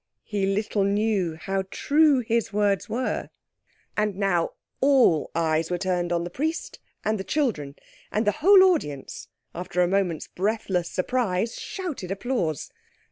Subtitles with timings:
[0.23, 3.29] He little knew how true his words were.
[3.95, 7.75] And now all eyes were turned on the Priest and the children,
[8.11, 12.71] and the whole audience, after a moment's breathless surprise, shouted applause.